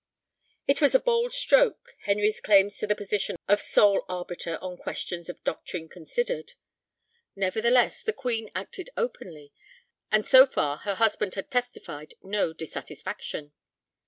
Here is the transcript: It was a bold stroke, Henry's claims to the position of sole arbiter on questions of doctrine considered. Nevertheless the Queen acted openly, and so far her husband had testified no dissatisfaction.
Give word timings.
It 0.67 0.81
was 0.81 0.95
a 0.95 0.99
bold 0.99 1.31
stroke, 1.31 1.95
Henry's 2.05 2.41
claims 2.41 2.75
to 2.79 2.87
the 2.87 2.95
position 2.95 3.35
of 3.47 3.61
sole 3.61 4.03
arbiter 4.09 4.57
on 4.59 4.75
questions 4.75 5.29
of 5.29 5.43
doctrine 5.43 5.87
considered. 5.89 6.53
Nevertheless 7.35 8.01
the 8.01 8.11
Queen 8.11 8.49
acted 8.55 8.89
openly, 8.97 9.53
and 10.11 10.25
so 10.25 10.47
far 10.47 10.77
her 10.77 10.95
husband 10.95 11.35
had 11.35 11.51
testified 11.51 12.15
no 12.23 12.51
dissatisfaction. 12.51 13.53